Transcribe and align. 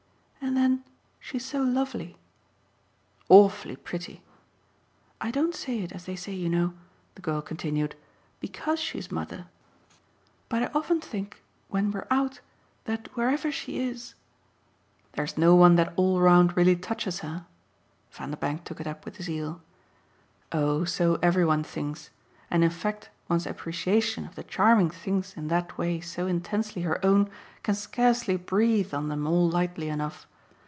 "And 0.43 0.57
then 0.57 0.83
she's 1.19 1.45
so 1.45 1.61
lovely." 1.61 2.17
"Awfully 3.29 3.75
pretty!" 3.75 4.21
"I 5.21 5.29
don't 5.31 5.55
say 5.55 5.79
it, 5.79 5.91
as 5.93 6.05
they 6.05 6.15
say, 6.15 6.33
you 6.33 6.49
know," 6.49 6.73
the 7.15 7.21
girl 7.21 7.41
continued, 7.41 7.95
"BECAUSE 8.41 8.79
she's 8.79 9.11
mother, 9.11 9.47
but 10.49 10.63
I 10.63 10.65
often 10.73 10.99
think 10.99 11.41
when 11.69 11.89
we're 11.91 12.07
out 12.09 12.41
that 12.85 13.07
wherever 13.15 13.49
she 13.51 13.79
is!" 13.81 14.15
"There's 15.13 15.37
no 15.37 15.55
one 15.55 15.75
that 15.75 15.93
all 15.95 16.19
round 16.19 16.57
really 16.57 16.75
touches 16.75 17.19
her?" 17.19 17.45
Vanderbank 18.11 18.65
took 18.65 18.81
it 18.81 18.87
up 18.87 19.05
with 19.05 19.21
zeal. 19.21 19.61
"Oh 20.51 20.83
so 20.83 21.17
every 21.21 21.45
one 21.45 21.63
thinks, 21.63 22.09
and 22.49 22.61
in 22.63 22.71
fact 22.71 23.09
one's 23.29 23.45
appreciation 23.47 24.25
of 24.25 24.35
the 24.35 24.43
charming 24.43 24.89
things 24.89 25.35
in 25.37 25.47
that 25.47 25.77
way 25.77 26.01
so 26.01 26.27
intensely 26.27 26.81
her 26.81 26.99
own 27.05 27.29
can 27.63 27.75
scarcely 27.75 28.35
breathe 28.35 28.93
on 28.93 29.07
them 29.07 29.25
all 29.27 29.47
lightly 29.47 29.87
enough. 29.87 30.27